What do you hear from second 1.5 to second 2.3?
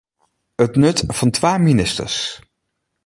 ministers.